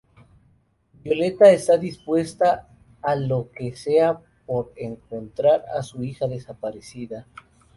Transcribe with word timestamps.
Violeta 1.03 1.51
está 1.51 1.77
dispuesta 1.77 2.67
a 3.03 3.15
lo 3.15 3.51
que 3.51 3.75
sea 3.75 4.19
por 4.47 4.73
encontrar 4.75 5.63
a 5.77 5.83
su 5.83 6.03
hija 6.03 6.25
desaparecida. 6.25 7.27